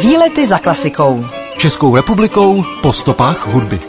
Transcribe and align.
Výlety 0.00 0.46
za 0.46 0.58
klasikou. 0.58 1.24
Českou 1.56 1.96
republikou 1.96 2.64
po 2.82 2.92
stopách 2.92 3.46
hudby. 3.46 3.80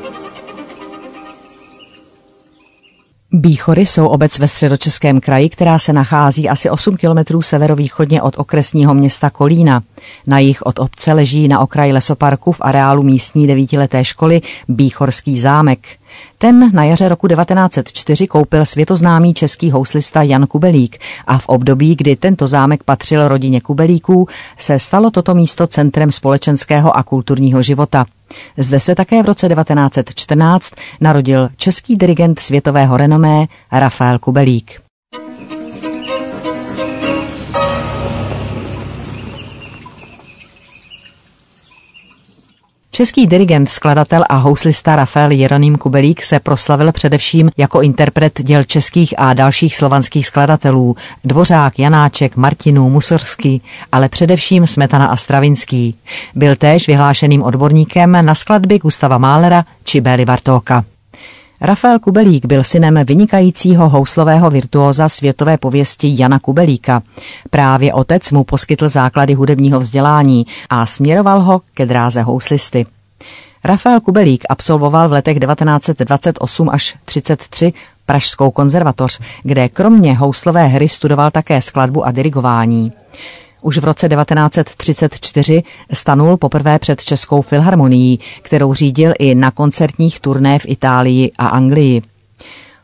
Bíchory 3.32 3.86
jsou 3.86 4.08
obec 4.08 4.40
ve 4.40 4.48
středočeském 4.48 5.20
kraji, 5.20 5.50
která 5.50 5.80
se 5.80 5.94
nachází 5.94 6.50
asi 6.50 6.70
8 6.70 6.98
kilometrů 6.98 7.42
severovýchodně 7.42 8.22
od 8.22 8.34
okresního 8.38 8.94
města 8.94 9.30
Kolína. 9.30 9.84
Na 10.28 10.40
jich 10.40 10.62
od 10.62 10.80
obce 10.80 11.14
leží 11.14 11.48
na 11.48 11.60
okraji 11.60 11.94
lesoparku 11.94 12.52
v 12.52 12.62
areálu 12.62 13.04
místní 13.04 13.48
devítileté 13.48 14.06
školy 14.06 14.42
Bíchorský 14.68 15.40
zámek. 15.40 15.80
Ten 16.38 16.72
na 16.74 16.84
jaře 16.84 17.10
roku 17.10 17.28
1904 17.28 18.28
koupil 18.28 18.66
světoznámý 18.66 19.34
český 19.34 19.72
houslista 19.72 20.22
Jan 20.22 20.48
Kubelík 20.48 20.98
a 21.28 21.38
v 21.38 21.50
období, 21.50 21.96
kdy 21.96 22.16
tento 22.16 22.48
zámek 22.48 22.84
patřil 22.84 23.28
rodině 23.28 23.62
Kubelíků, 23.62 24.28
se 24.58 24.80
stalo 24.80 25.12
toto 25.12 25.36
místo 25.36 25.68
centrem 25.68 26.12
společenského 26.12 26.98
a 26.98 27.04
kulturního 27.04 27.62
života. 27.62 28.06
Zde 28.58 28.80
se 28.80 28.96
také 28.96 29.24
v 29.24 29.26
roce 29.26 29.50
1914 29.50 30.74
narodil 31.02 31.50
český 31.58 31.96
dirigent 31.96 32.40
světového 32.40 32.98
renomé 32.98 33.46
Rafael 33.72 34.20
Kubelík. 34.20 34.83
Český 42.96 43.28
dirigent, 43.28 43.70
skladatel 43.70 44.24
a 44.30 44.36
houslista 44.36 44.96
Rafael 44.96 45.32
Jeroným 45.32 45.76
Kubelík 45.76 46.24
se 46.24 46.40
proslavil 46.40 46.92
především 46.92 47.52
jako 47.58 47.82
interpret 47.82 48.42
děl 48.42 48.64
českých 48.64 49.14
a 49.18 49.34
dalších 49.34 49.76
slovanských 49.76 50.28
skladatelů 50.28 50.96
Dvořák, 51.24 51.80
Janáček, 51.80 52.36
Martinů, 52.36 52.90
Musorský, 52.90 53.62
ale 53.92 54.10
především 54.10 54.68
Smetana 54.68 55.08
a 55.08 55.18
Stravinský. 55.18 55.96
Byl 56.36 56.56
též 56.56 56.88
vyhlášeným 56.88 57.44
odborníkem 57.44 58.26
na 58.26 58.36
skladby 58.36 58.80
Gustava 58.80 59.18
Málera 59.18 59.66
či 59.84 60.02
Bély 60.02 60.26
Bartóka. 60.26 60.84
Rafael 61.62 62.00
Kubelík 62.00 62.46
byl 62.46 62.64
synem 62.64 63.00
vynikajícího 63.06 63.90
houslového 63.90 64.50
virtuóza 64.50 65.10
světové 65.10 65.58
pověsti 65.58 66.16
Jana 66.18 66.40
Kubelíka. 66.40 67.02
Právě 67.50 67.94
otec 67.94 68.32
mu 68.32 68.44
poskytl 68.44 68.90
základy 68.90 69.34
hudebního 69.34 69.80
vzdělání 69.80 70.46
a 70.70 70.86
směroval 70.86 71.42
ho 71.42 71.62
ke 71.74 71.86
dráze 71.86 72.22
houslisty. 72.22 72.86
Rafael 73.64 74.00
Kubelík 74.00 74.44
absolvoval 74.50 75.10
v 75.10 75.12
letech 75.12 75.40
1928 75.40 76.70
až 76.70 76.96
33 77.06 77.74
Pražskou 78.06 78.52
konzervatoř, 78.52 79.20
kde 79.44 79.70
kromě 79.70 80.16
houslové 80.18 80.68
hry 80.68 80.90
studoval 80.90 81.32
také 81.32 81.62
skladbu 81.62 82.06
a 82.06 82.12
dirigování. 82.12 82.92
Už 83.64 83.78
v 83.78 83.84
roce 83.84 84.10
1934 84.10 85.64
stanul 85.94 86.38
poprvé 86.38 86.80
před 86.80 87.04
Českou 87.04 87.42
filharmonií, 87.42 88.20
kterou 88.42 88.74
řídil 88.74 89.14
i 89.20 89.36
na 89.36 89.52
koncertních 89.52 90.20
turné 90.20 90.60
v 90.60 90.66
Itálii 90.66 91.32
a 91.38 91.48
Anglii. 91.48 92.02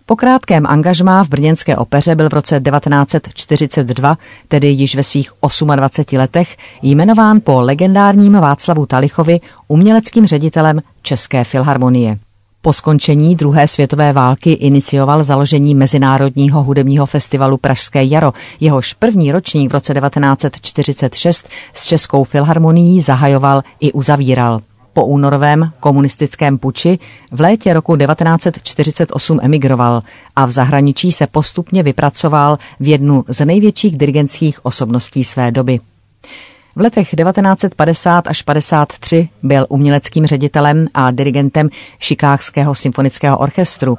Po 0.05 0.15
krátkém 0.15 0.65
angažmá 0.67 1.23
v 1.23 1.29
brněnské 1.29 1.77
opeře 1.77 2.15
byl 2.15 2.29
v 2.29 2.33
roce 2.33 2.59
1942, 2.59 4.17
tedy 4.47 4.67
již 4.67 4.95
ve 4.95 5.03
svých 5.03 5.31
28 5.75 6.17
letech, 6.17 6.57
jmenován 6.81 7.41
po 7.43 7.61
legendárním 7.61 8.33
Václavu 8.33 8.85
Talichovi 8.85 9.39
uměleckým 9.67 10.25
ředitelem 10.25 10.81
České 11.01 11.43
filharmonie. 11.43 12.19
Po 12.61 12.73
skončení 12.73 13.35
druhé 13.35 13.67
světové 13.67 14.13
války 14.13 14.51
inicioval 14.51 15.23
založení 15.23 15.75
Mezinárodního 15.75 16.63
hudebního 16.63 17.05
festivalu 17.05 17.57
Pražské 17.57 18.03
jaro. 18.03 18.33
Jehož 18.59 18.93
první 18.93 19.31
ročník 19.31 19.71
v 19.71 19.73
roce 19.73 19.93
1946 19.93 21.49
s 21.73 21.85
Českou 21.85 22.23
filharmonií 22.23 23.01
zahajoval 23.01 23.61
i 23.79 23.91
uzavíral. 23.91 24.61
Po 24.93 25.05
únorovém 25.05 25.71
komunistickém 25.79 26.57
puči 26.57 26.99
v 27.31 27.41
létě 27.41 27.73
roku 27.73 27.97
1948 27.97 29.39
emigroval 29.41 30.03
a 30.35 30.45
v 30.45 30.51
zahraničí 30.51 31.11
se 31.11 31.27
postupně 31.27 31.83
vypracoval 31.83 32.57
v 32.79 32.87
jednu 32.87 33.23
z 33.27 33.45
největších 33.45 33.97
dirigentských 33.97 34.65
osobností 34.65 35.23
své 35.23 35.51
doby. 35.51 35.79
V 36.79 36.81
letech 36.81 37.15
1950 37.15 38.27
až 38.27 38.41
53 38.41 39.29
byl 39.43 39.65
uměleckým 39.69 40.25
ředitelem 40.25 40.87
a 40.93 41.11
dirigentem 41.11 41.69
Šikákského 41.99 42.75
symfonického 42.75 43.37
orchestru. 43.37 43.97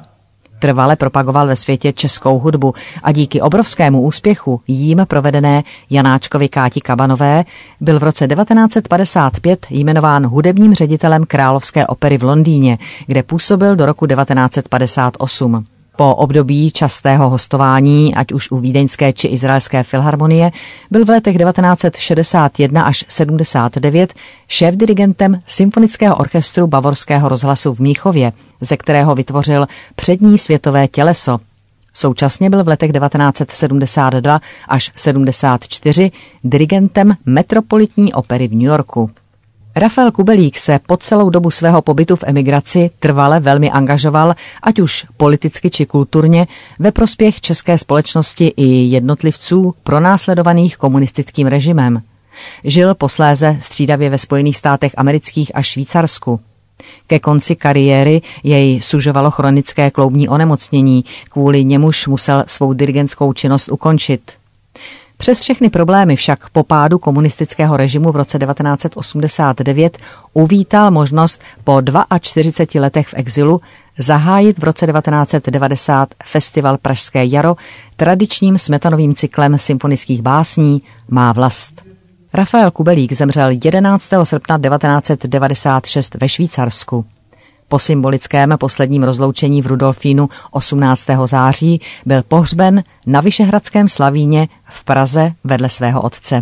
Trvale 0.59 0.95
propagoval 0.95 1.47
ve 1.47 1.55
světě 1.55 1.93
českou 1.93 2.39
hudbu 2.39 2.73
a 3.03 3.11
díky 3.11 3.41
obrovskému 3.41 4.01
úspěchu 4.01 4.61
jím 4.67 5.05
provedené 5.07 5.63
Janáčkovi 5.89 6.49
Káti 6.49 6.81
Kabanové 6.81 7.43
byl 7.81 7.99
v 7.99 8.03
roce 8.03 8.27
1955 8.27 9.65
jmenován 9.69 10.27
hudebním 10.27 10.73
ředitelem 10.73 11.23
Královské 11.25 11.87
opery 11.87 12.17
v 12.17 12.23
Londýně, 12.23 12.77
kde 13.07 13.23
působil 13.23 13.75
do 13.75 13.85
roku 13.85 14.07
1958. 14.07 15.65
Po 15.97 16.15
období 16.15 16.71
častého 16.71 17.29
hostování, 17.29 18.15
ať 18.15 18.31
už 18.31 18.51
u 18.51 18.57
Vídeňské 18.57 19.13
či 19.13 19.27
Izraelské 19.27 19.83
filharmonie, 19.83 20.51
byl 20.91 21.05
v 21.05 21.09
letech 21.09 21.37
1961 21.37 22.83
až 22.83 23.05
79 23.07 24.13
šéf-dirigentem 24.47 25.41
Symfonického 25.45 26.15
orchestru 26.15 26.67
Bavorského 26.67 27.29
rozhlasu 27.29 27.73
v 27.73 27.79
Míchově, 27.79 28.31
ze 28.61 28.77
kterého 28.77 29.15
vytvořil 29.15 29.67
přední 29.95 30.37
světové 30.37 30.87
těleso. 30.87 31.39
Současně 31.93 32.49
byl 32.49 32.63
v 32.63 32.67
letech 32.67 32.91
1972 32.91 34.41
až 34.67 34.91
74 34.95 36.11
dirigentem 36.43 37.17
Metropolitní 37.25 38.13
opery 38.13 38.47
v 38.47 38.51
New 38.51 38.61
Yorku. 38.61 39.11
Rafael 39.75 40.11
Kubelík 40.11 40.57
se 40.57 40.79
po 40.87 40.97
celou 40.97 41.29
dobu 41.29 41.51
svého 41.51 41.81
pobytu 41.81 42.15
v 42.15 42.23
emigraci 42.27 42.91
trvale 42.99 43.39
velmi 43.39 43.71
angažoval, 43.71 44.35
ať 44.63 44.79
už 44.79 45.05
politicky 45.17 45.69
či 45.69 45.85
kulturně, 45.85 46.47
ve 46.79 46.91
prospěch 46.91 47.41
české 47.41 47.77
společnosti 47.77 48.53
i 48.57 48.65
jednotlivců 48.65 49.75
pronásledovaných 49.83 50.77
komunistickým 50.77 51.47
režimem. 51.47 52.01
Žil 52.63 52.95
posléze 52.95 53.57
střídavě 53.59 54.09
ve 54.09 54.17
Spojených 54.17 54.57
státech 54.57 54.91
amerických 54.97 55.51
a 55.55 55.61
Švýcarsku. 55.61 56.39
Ke 57.07 57.19
konci 57.19 57.55
kariéry 57.55 58.21
jej 58.43 58.81
sužovalo 58.81 59.31
chronické 59.31 59.91
kloubní 59.91 60.29
onemocnění, 60.29 61.05
kvůli 61.29 61.65
němuž 61.65 62.07
musel 62.07 62.43
svou 62.47 62.73
dirigentskou 62.73 63.33
činnost 63.33 63.69
ukončit– 63.69 64.21
přes 65.21 65.39
všechny 65.39 65.69
problémy 65.69 66.15
však 66.15 66.49
po 66.49 66.63
pádu 66.63 66.99
komunistického 66.99 67.77
režimu 67.77 68.11
v 68.11 68.15
roce 68.15 68.39
1989 68.39 69.97
uvítal 70.33 70.91
možnost 70.91 71.41
po 71.63 71.81
42 72.19 72.81
letech 72.81 73.07
v 73.07 73.13
exilu 73.13 73.61
zahájit 73.97 74.59
v 74.59 74.63
roce 74.63 74.87
1990 74.87 76.09
festival 76.23 76.77
Pražské 76.77 77.25
jaro 77.25 77.55
tradičním 77.95 78.57
smetanovým 78.57 79.15
cyklem 79.15 79.57
symfonických 79.57 80.21
básní 80.21 80.81
Má 81.09 81.31
vlast. 81.31 81.81
Rafael 82.33 82.71
Kubelík 82.71 83.13
zemřel 83.13 83.49
11. 83.63 84.09
srpna 84.23 84.57
1996 84.57 86.15
ve 86.15 86.29
Švýcarsku. 86.29 87.05
Po 87.71 87.79
symbolickém 87.79 88.55
posledním 88.57 89.03
rozloučení 89.03 89.61
v 89.61 89.67
Rudolfínu 89.67 90.29
18. 90.51 91.05
září 91.25 91.81
byl 92.05 92.23
pohřben 92.23 92.83
na 93.07 93.21
Vyšehradském 93.21 93.87
Slavíně 93.87 94.47
v 94.69 94.83
Praze 94.83 95.31
vedle 95.43 95.69
svého 95.69 96.01
otce. 96.01 96.41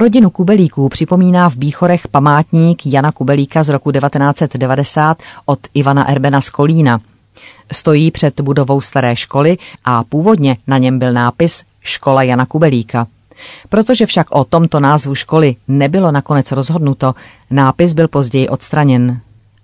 Rodinu 0.00 0.30
Kubelíků 0.30 0.88
připomíná 0.88 1.50
v 1.50 1.56
Bíchorech 1.56 2.08
památník 2.08 2.86
Jana 2.86 3.12
Kubelíka 3.12 3.62
z 3.62 3.68
roku 3.68 3.92
1990 3.92 5.22
od 5.46 5.58
Ivana 5.74 6.08
Erbena 6.08 6.40
z 6.40 6.50
Kolína. 6.50 7.00
Stojí 7.72 8.10
před 8.10 8.40
budovou 8.40 8.80
staré 8.80 9.16
školy 9.16 9.58
a 9.84 10.04
původně 10.04 10.56
na 10.66 10.78
něm 10.78 10.98
byl 10.98 11.12
nápis 11.12 11.64
Škola 11.80 12.22
Jana 12.22 12.46
Kubelíka. 12.46 13.06
Protože 13.68 14.06
však 14.06 14.26
o 14.30 14.44
tomto 14.44 14.80
názvu 14.80 15.14
školy 15.14 15.56
nebylo 15.68 16.12
nakonec 16.12 16.52
rozhodnuto, 16.52 17.14
nápis 17.50 17.92
byl 17.92 18.08
později 18.08 18.48
odstraněn. 18.48 19.20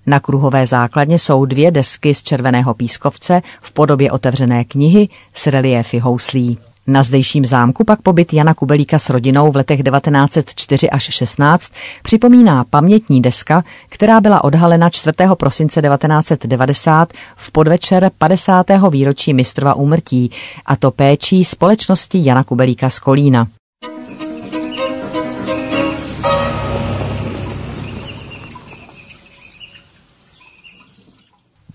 Na 0.07 0.21
kruhové 0.21 0.67
základně 0.67 1.19
jsou 1.19 1.45
dvě 1.45 1.71
desky 1.71 2.15
z 2.15 2.23
červeného 2.23 2.75
pískovce 2.75 3.43
v 3.61 3.73
podobě 3.73 4.11
otevřené 4.13 4.65
knihy 4.65 5.09
s 5.35 5.47
reliéfy 5.47 5.99
houslí. 5.99 6.59
Na 6.87 7.03
zdejším 7.03 7.45
zámku 7.45 7.85
pak 7.85 8.03
pobyt 8.03 8.33
Jana 8.33 8.55
Kubelíka 8.55 8.99
s 8.99 9.11
rodinou 9.11 9.53
v 9.53 9.57
letech 9.57 9.83
1904 9.83 10.91
až 10.91 11.03
16 11.03 11.73
připomíná 12.03 12.65
pamětní 12.65 13.23
deska, 13.23 13.65
která 13.89 14.21
byla 14.21 14.45
odhalena 14.45 14.91
4. 14.91 15.13
prosince 15.35 15.83
1990 15.83 17.13
v 17.37 17.53
podvečer 17.53 18.11
50. 18.19 18.67
výročí 18.91 19.35
mistrova 19.35 19.75
úmrtí, 19.75 20.31
a 20.67 20.77
to 20.77 20.91
péčí 20.91 21.45
společnosti 21.45 22.25
Jana 22.25 22.45
Kubelíka 22.45 22.91
z 22.91 22.99
Kolína. 22.99 23.49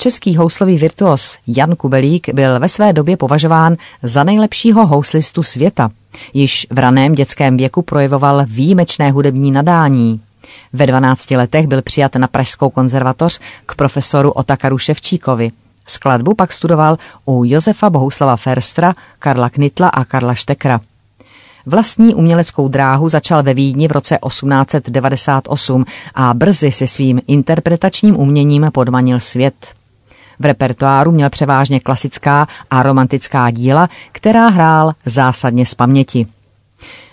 Český 0.02 0.36
houslový 0.36 0.78
virtuos 0.78 1.38
Jan 1.48 1.76
Kubelík 1.76 2.34
byl 2.34 2.60
ve 2.60 2.70
své 2.70 2.94
době 2.94 3.18
považován 3.18 3.78
za 4.04 4.24
nejlepšího 4.24 4.88
houslistu 4.88 5.44
světa. 5.44 5.90
Již 6.34 6.68
v 6.70 6.78
raném 6.78 7.16
dětském 7.16 7.58
věku 7.58 7.82
projevoval 7.82 8.46
výjimečné 8.46 9.12
hudební 9.12 9.52
nadání. 9.52 10.22
Ve 10.74 10.88
12 10.88 11.32
letech 11.32 11.68
byl 11.68 11.82
přijat 11.82 12.16
na 12.16 12.28
Pražskou 12.28 12.70
konzervatoř 12.70 13.40
k 13.66 13.76
profesoru 13.76 14.32
Otakaru 14.32 14.78
Ševčíkovi. 14.78 15.52
Skladbu 15.88 16.34
pak 16.34 16.52
studoval 16.52 16.98
u 17.26 17.44
Josefa 17.46 17.90
Bohuslava 17.90 18.38
Ferstra, 18.38 18.94
Karla 19.20 19.50
Knitla 19.50 19.90
a 19.90 20.06
Karla 20.06 20.34
Štekra. 20.34 20.82
Vlastní 21.66 22.16
uměleckou 22.16 22.68
dráhu 22.68 23.10
začal 23.10 23.44
ve 23.44 23.54
Vídni 23.54 23.88
v 23.88 23.92
roce 23.92 24.18
1898 24.28 25.86
a 26.16 26.34
brzy 26.34 26.72
se 26.72 26.88
svým 26.88 27.22
interpretačním 27.28 28.20
uměním 28.20 28.70
podmanil 28.74 29.20
svět. 29.20 29.81
V 30.42 30.46
repertoáru 30.46 31.12
měl 31.12 31.30
převážně 31.30 31.80
klasická 31.80 32.48
a 32.72 32.84
romantická 32.84 33.50
díla, 33.50 33.90
která 34.12 34.48
hrál 34.48 34.94
zásadně 35.06 35.66
z 35.66 35.74
paměti. 35.74 36.28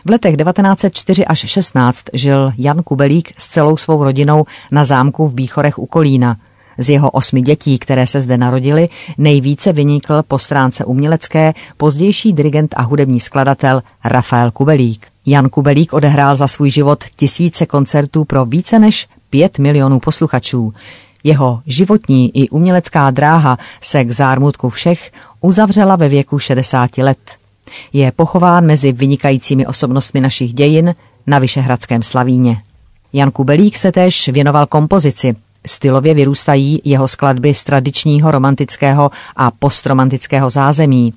V 0.05 0.11
letech 0.11 0.37
1904 0.37 1.27
až 1.27 1.39
16 1.39 2.05
žil 2.13 2.53
Jan 2.59 2.83
Kubelík 2.83 3.33
s 3.39 3.49
celou 3.49 3.77
svou 3.77 4.05
rodinou 4.05 4.45
na 4.71 4.85
zámku 4.85 5.29
v 5.29 5.35
Bíchorech 5.35 5.79
u 5.79 5.87
Kolína. 5.87 6.37
Z 6.79 6.89
jeho 6.89 7.11
osmi 7.11 7.41
dětí, 7.41 7.79
které 7.79 8.07
se 8.07 8.21
zde 8.21 8.37
narodily, 8.37 8.89
nejvíce 9.19 9.73
vynikl 9.73 10.23
po 10.29 10.39
stránce 10.39 10.85
umělecké 10.85 11.55
pozdější 11.77 12.33
dirigent 12.33 12.75
a 12.77 12.83
hudební 12.83 13.21
skladatel 13.21 13.83
Rafael 14.05 14.51
Kubelík. 14.51 15.07
Jan 15.27 15.49
Kubelík 15.49 15.93
odehrál 15.93 16.37
za 16.37 16.49
svůj 16.49 16.71
život 16.71 17.05
tisíce 17.17 17.67
koncertů 17.67 18.25
pro 18.25 18.45
více 18.45 18.79
než 18.79 19.09
pět 19.31 19.59
milionů 19.59 20.01
posluchačů. 20.01 20.73
Jeho 21.25 21.63
životní 21.67 22.39
i 22.39 22.49
umělecká 22.49 23.11
dráha 23.11 23.59
se 23.81 24.05
k 24.05 24.11
zármutku 24.11 24.69
všech 24.69 25.13
uzavřela 25.41 25.97
ve 25.97 26.09
věku 26.09 26.39
60 26.39 26.99
let. 26.99 27.19
Je 27.93 28.13
pochován 28.13 28.67
mezi 28.67 28.93
vynikajícími 28.93 29.67
osobnostmi 29.67 30.21
našich 30.21 30.53
dějin 30.53 30.95
na 31.27 31.39
Vyšehradském 31.39 32.03
Slavíně. 32.03 32.63
Jan 33.13 33.31
Kubelík 33.31 33.77
se 33.77 33.93
též 33.93 34.29
věnoval 34.29 34.67
kompozici. 34.67 35.37
Stylově 35.67 36.15
vyrůstají 36.15 36.81
jeho 36.85 37.09
skladby 37.09 37.55
z 37.55 37.65
tradičního 37.65 38.31
romantického 38.31 39.11
a 39.37 39.51
postromantického 39.51 40.51
zázemí. 40.51 41.15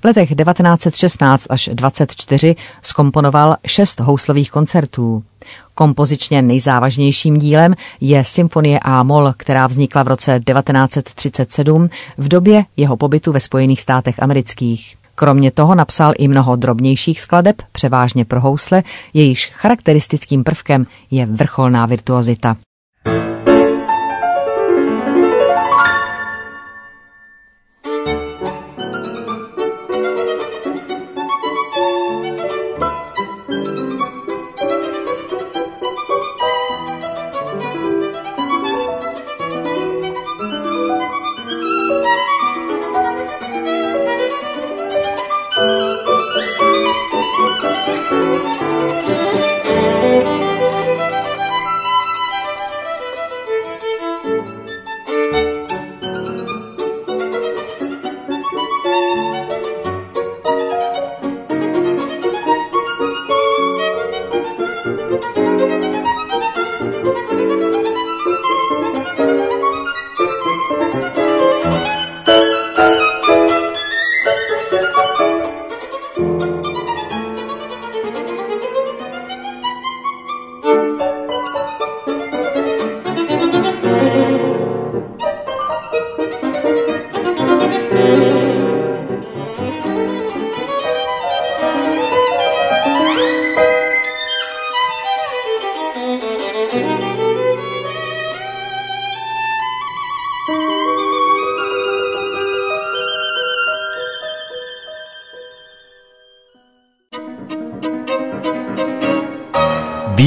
V 0.00 0.04
letech 0.04 0.28
1916 0.28 1.46
až 1.50 1.70
24 1.72 2.56
skomponoval 2.82 3.56
šest 3.66 4.00
houslových 4.00 4.50
koncertů. 4.50 5.24
Kompozičně 5.74 6.42
nejzávažnějším 6.42 7.38
dílem 7.38 7.74
je 8.00 8.24
Symfonie 8.24 8.78
A-moll, 8.78 9.34
která 9.36 9.66
vznikla 9.66 10.02
v 10.02 10.08
roce 10.08 10.40
1937 10.40 11.88
v 12.18 12.28
době 12.28 12.64
jeho 12.76 12.96
pobytu 12.96 13.32
ve 13.32 13.40
Spojených 13.40 13.80
státech 13.80 14.22
amerických. 14.22 14.96
Kromě 15.14 15.50
toho 15.50 15.74
napsal 15.74 16.12
i 16.18 16.28
mnoho 16.28 16.56
drobnějších 16.56 17.20
skladeb, 17.20 17.62
převážně 17.72 18.24
pro 18.24 18.40
housle, 18.40 18.82
jejichž 19.14 19.50
charakteristickým 19.50 20.44
prvkem 20.44 20.86
je 21.10 21.26
vrcholná 21.26 21.86
virtuozita. 21.86 22.56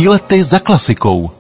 Výlety 0.06 0.44
za 0.44 0.60
klasikou. 0.60 1.32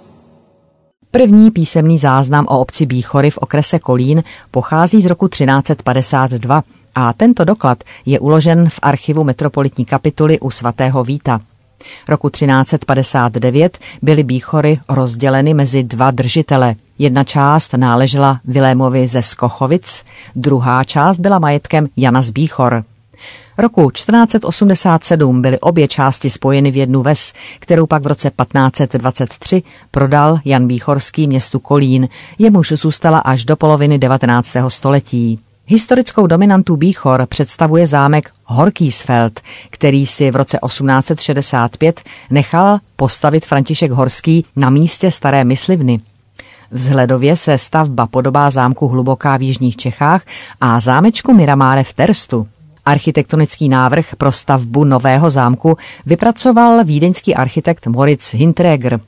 První 1.12 1.51
písemný 1.51 1.98
záznam 1.98 2.45
o 2.50 2.60
obci 2.60 2.86
Bíchory 2.86 3.31
v 3.31 3.38
okrese 3.38 3.79
Kolín 3.79 4.24
pochází 4.51 5.01
z 5.01 5.05
roku 5.05 5.27
1352 5.27 6.63
a 6.95 7.13
tento 7.13 7.43
doklad 7.43 7.84
je 8.05 8.19
uložen 8.19 8.69
v 8.69 8.79
archivu 8.81 9.24
metropolitní 9.24 9.86
kapituly 9.86 10.39
u 10.39 10.51
svatého 10.51 11.03
Víta. 11.03 11.41
Roku 12.07 12.29
1359 12.29 13.77
byly 14.01 14.24
Bíchory 14.24 14.79
rozděleny 14.89 15.53
mezi 15.53 15.84
dva 15.84 16.12
držitele. 16.12 16.75
Jedna 17.00 17.24
část 17.24 17.74
náležela 17.74 18.39
Vilémovi 18.45 19.07
ze 19.07 19.22
Skochovic, 19.22 20.05
druhá 20.36 20.84
část 20.84 21.17
byla 21.17 21.39
majetkem 21.39 21.88
Jana 21.98 22.22
z 22.22 22.29
Bíchor. 22.29 22.84
Roku 23.57 23.91
1487 23.91 25.41
byly 25.41 25.59
obě 25.59 25.88
části 25.88 26.29
spojeny 26.29 26.71
v 26.71 26.75
jednu 26.75 27.03
ves, 27.03 27.33
kterou 27.59 27.85
pak 27.85 28.03
v 28.03 28.07
roce 28.07 28.29
1523 28.29 29.63
prodal 29.91 30.39
Jan 30.45 30.67
Bíchorský 30.67 31.27
městu 31.27 31.59
Kolín, 31.59 32.09
jemuž 32.39 32.71
zůstala 32.71 33.19
až 33.19 33.45
do 33.45 33.55
poloviny 33.55 33.97
19. 33.97 34.55
století. 34.67 35.39
Historickou 35.67 36.27
dominantu 36.27 36.75
Bíchor 36.75 37.25
představuje 37.25 37.88
zámek 37.88 38.29
Horkýsfeld, 38.45 39.39
který 39.69 40.05
si 40.05 40.31
v 40.31 40.35
roce 40.35 40.59
1865 40.65 42.01
nechal 42.29 42.79
postavit 42.95 43.45
František 43.45 43.91
Horský 43.91 44.45
na 44.55 44.69
místě 44.69 45.12
staré 45.12 45.43
myslivny. 45.43 46.00
Vzhledově 46.71 47.35
se 47.35 47.57
stavba 47.57 48.07
podobá 48.07 48.50
zámku 48.50 48.88
Hluboká 48.88 49.38
v 49.38 49.41
jižních 49.41 49.75
Čechách 49.75 50.21
a 50.62 50.79
zámečku 50.79 51.33
Miramáre 51.33 51.83
v 51.83 51.93
Terstu. 51.93 52.47
Architektonický 52.86 53.70
návrh 53.70 54.15
pro 54.15 54.32
stavbu 54.32 54.84
nového 54.84 55.30
zámku 55.30 55.77
vypracoval 56.06 56.84
vídeňský 56.84 57.36
architekt 57.36 57.88
Moritz 57.88 58.34
Hintreger. 58.34 59.00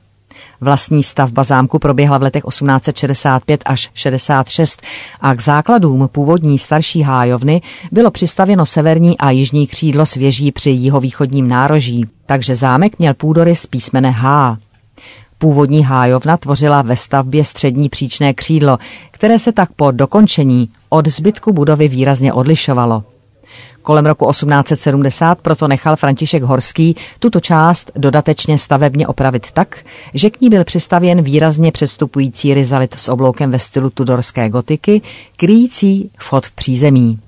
Vlastní 0.61 1.03
stavba 1.03 1.43
zámku 1.43 1.79
proběhla 1.79 2.17
v 2.17 2.21
letech 2.21 2.43
1865 2.49 3.63
až 3.65 3.89
66 3.93 4.81
a 5.21 5.35
k 5.35 5.41
základům 5.41 6.09
původní 6.11 6.59
starší 6.59 7.01
hájovny 7.01 7.61
bylo 7.91 8.11
přistavěno 8.11 8.65
severní 8.65 9.17
a 9.17 9.29
jižní 9.29 9.67
křídlo 9.67 10.05
s 10.05 10.13
věží 10.13 10.51
při 10.51 10.69
jihovýchodním 10.69 11.47
nároží, 11.47 12.05
takže 12.25 12.55
zámek 12.55 12.99
měl 12.99 13.13
půdorys 13.13 13.65
písmene 13.65 14.11
H. 14.11 14.57
Původní 15.37 15.83
hájovna 15.83 16.37
tvořila 16.37 16.81
ve 16.81 16.95
stavbě 16.95 17.43
střední 17.43 17.89
příčné 17.89 18.33
křídlo, 18.33 18.77
které 19.11 19.39
se 19.39 19.51
tak 19.51 19.69
po 19.75 19.91
dokončení 19.91 20.69
od 20.89 21.07
zbytku 21.07 21.53
budovy 21.53 21.87
výrazně 21.87 22.33
odlišovalo. 22.33 23.03
Kolem 23.87 24.05
roku 24.05 24.31
1870 24.31 25.41
proto 25.41 25.67
nechal 25.67 25.95
František 25.95 26.43
Horský 26.43 26.95
tuto 27.19 27.39
část 27.39 27.91
dodatečně 27.95 28.57
stavebně 28.57 29.07
opravit 29.07 29.51
tak, 29.51 29.83
že 30.13 30.29
k 30.29 30.41
ní 30.41 30.49
byl 30.49 30.63
přistavěn 30.63 31.21
výrazně 31.21 31.71
předstupující 31.71 32.53
rizalit 32.53 32.93
s 32.97 33.09
obloukem 33.09 33.51
ve 33.51 33.59
stylu 33.59 33.89
tudorské 33.89 34.49
gotiky, 34.49 35.01
kryjící 35.37 36.11
vchod 36.17 36.45
v 36.45 36.51
přízemí. 36.51 37.19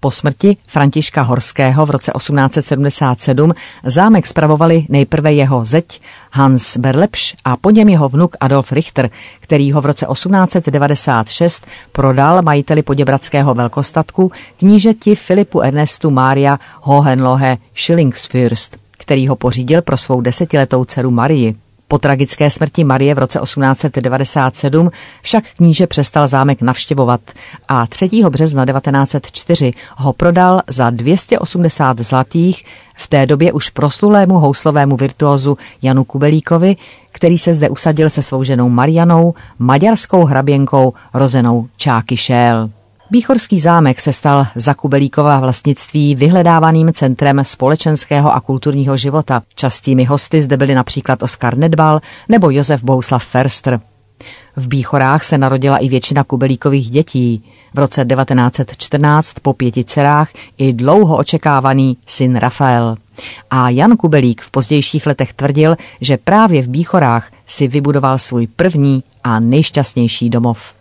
Po 0.00 0.10
smrti 0.10 0.56
Františka 0.66 1.22
Horského 1.22 1.86
v 1.86 1.90
roce 1.90 2.12
1877 2.16 3.54
zámek 3.84 4.26
spravovali 4.26 4.86
nejprve 4.88 5.32
jeho 5.32 5.64
zeď 5.64 6.00
Hans 6.30 6.76
Berlepš 6.76 7.36
a 7.44 7.56
po 7.56 7.70
něm 7.70 7.88
jeho 7.88 8.08
vnuk 8.08 8.36
Adolf 8.40 8.72
Richter, 8.72 9.10
který 9.40 9.72
ho 9.72 9.80
v 9.80 9.86
roce 9.86 10.06
1896 10.12 11.66
prodal 11.92 12.42
majiteli 12.42 12.82
poděbradského 12.82 13.54
velkostatku 13.54 14.32
knížeti 14.58 15.14
Filipu 15.14 15.60
Ernestu 15.60 16.10
Maria 16.10 16.58
Hohenlohe 16.80 17.58
Schillingsfürst, 17.74 18.76
který 18.90 19.28
ho 19.28 19.36
pořídil 19.36 19.82
pro 19.82 19.96
svou 19.96 20.20
desetiletou 20.20 20.84
dceru 20.84 21.10
Marii. 21.10 21.56
Po 21.90 21.98
tragické 21.98 22.50
smrti 22.50 22.84
Marie 22.84 23.14
v 23.14 23.18
roce 23.18 23.40
1897 23.42 24.90
však 25.22 25.44
kníže 25.56 25.86
přestal 25.86 26.28
zámek 26.28 26.62
navštěvovat 26.62 27.20
a 27.68 27.86
3. 27.86 28.08
března 28.28 28.66
1904 28.66 29.72
ho 29.96 30.12
prodal 30.12 30.62
za 30.68 30.90
280 30.90 32.00
zlatých 32.00 32.64
v 32.96 33.08
té 33.08 33.26
době 33.26 33.52
už 33.52 33.70
proslulému 33.70 34.38
houslovému 34.38 34.96
virtuózu 34.96 35.58
Janu 35.82 36.04
Kubelíkovi, 36.04 36.76
který 37.12 37.38
se 37.38 37.54
zde 37.54 37.68
usadil 37.68 38.10
se 38.10 38.22
svou 38.22 38.44
ženou 38.44 38.68
Marianou, 38.68 39.34
maďarskou 39.58 40.24
hraběnkou 40.24 40.92
rozenou 41.14 41.68
Čáky 41.76 42.16
Šél. 42.16 42.70
Bíchorský 43.12 43.60
zámek 43.60 44.00
se 44.00 44.12
stal 44.12 44.46
za 44.54 44.74
Kubelíkova 44.74 45.40
vlastnictví 45.40 46.14
vyhledávaným 46.14 46.92
centrem 46.92 47.44
společenského 47.44 48.34
a 48.34 48.40
kulturního 48.40 48.96
života. 48.96 49.42
Častými 49.54 50.04
hosty 50.04 50.42
zde 50.42 50.56
byli 50.56 50.74
například 50.74 51.22
Oskar 51.22 51.58
Nedbal 51.58 52.00
nebo 52.28 52.50
Josef 52.50 52.82
Bouslav 52.82 53.24
Ferstr. 53.24 53.80
V 54.56 54.68
Bíchorách 54.68 55.24
se 55.24 55.38
narodila 55.38 55.78
i 55.78 55.88
většina 55.88 56.24
Kubelíkových 56.24 56.90
dětí. 56.90 57.44
V 57.74 57.78
roce 57.78 58.04
1914 58.04 59.32
po 59.42 59.52
pěti 59.52 59.84
dcerách 59.84 60.30
i 60.58 60.72
dlouho 60.72 61.16
očekávaný 61.16 61.96
syn 62.06 62.36
Rafael. 62.36 62.96
A 63.50 63.70
Jan 63.70 63.96
Kubelík 63.96 64.40
v 64.40 64.50
pozdějších 64.50 65.06
letech 65.06 65.32
tvrdil, 65.32 65.76
že 66.00 66.16
právě 66.16 66.62
v 66.62 66.68
Bíchorách 66.68 67.32
si 67.46 67.68
vybudoval 67.68 68.18
svůj 68.18 68.46
první 68.46 69.02
a 69.24 69.40
nejšťastnější 69.40 70.30
domov. 70.30 70.79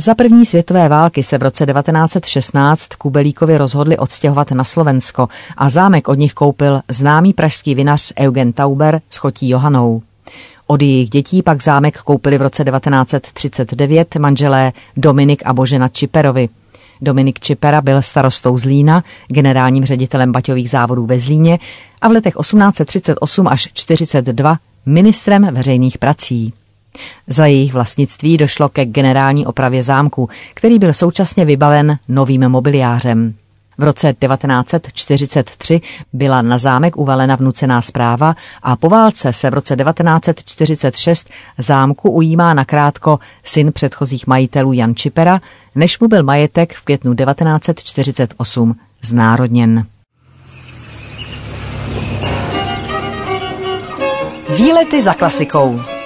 Za 0.00 0.14
první 0.14 0.46
světové 0.46 0.88
války 0.88 1.22
se 1.22 1.38
v 1.38 1.42
roce 1.42 1.66
1916 1.66 2.86
Kubelíkovi 2.86 3.58
rozhodli 3.58 3.98
odstěhovat 3.98 4.50
na 4.50 4.64
Slovensko 4.64 5.28
a 5.56 5.68
zámek 5.68 6.08
od 6.08 6.14
nich 6.14 6.34
koupil 6.34 6.80
známý 6.88 7.32
pražský 7.32 7.74
vinař 7.74 8.12
Eugen 8.18 8.52
Tauber 8.52 9.00
s 9.10 9.16
chotí 9.16 9.48
Johanou. 9.48 10.02
Od 10.66 10.82
jejich 10.82 11.10
dětí 11.10 11.42
pak 11.42 11.62
zámek 11.62 11.98
koupili 11.98 12.38
v 12.38 12.42
roce 12.42 12.64
1939 12.64 14.16
manželé 14.16 14.72
Dominik 14.96 15.42
a 15.46 15.52
Božena 15.52 15.88
Čiperovi. 15.88 16.48
Dominik 17.00 17.40
Čipera 17.40 17.80
byl 17.80 18.02
starostou 18.02 18.58
Zlína, 18.58 19.04
generálním 19.28 19.84
ředitelem 19.84 20.32
baťových 20.32 20.70
závodů 20.70 21.06
ve 21.06 21.18
Zlíně 21.18 21.58
a 22.00 22.08
v 22.08 22.12
letech 22.12 22.34
1838 22.40 23.48
až 23.48 23.68
42 23.72 24.56
ministrem 24.86 25.48
veřejných 25.52 25.98
prací. 25.98 26.52
Za 27.26 27.46
jejich 27.46 27.72
vlastnictví 27.72 28.36
došlo 28.36 28.68
ke 28.68 28.84
generální 28.84 29.46
opravě 29.46 29.82
zámku, 29.82 30.28
který 30.54 30.78
byl 30.78 30.92
současně 30.92 31.44
vybaven 31.44 31.98
novým 32.08 32.48
mobiliářem. 32.48 33.34
V 33.78 33.82
roce 33.82 34.12
1943 34.12 35.80
byla 36.12 36.42
na 36.42 36.58
zámek 36.58 36.96
uvalena 36.96 37.36
vnucená 37.36 37.82
zpráva 37.82 38.36
a 38.62 38.76
po 38.76 38.88
válce 38.88 39.32
se 39.32 39.50
v 39.50 39.54
roce 39.54 39.76
1946 39.76 41.30
zámku 41.58 42.10
ujímá 42.10 42.54
nakrátko 42.54 43.18
syn 43.44 43.72
předchozích 43.72 44.26
majitelů 44.26 44.72
Jan 44.72 44.94
Čipera, 44.94 45.40
než 45.74 46.00
mu 46.00 46.08
byl 46.08 46.22
majetek 46.22 46.74
v 46.74 46.84
květnu 46.84 47.14
1948 47.14 48.76
znárodněn. 49.02 49.86
Výlety 54.56 55.02
za 55.02 55.14
klasikou. 55.14 55.80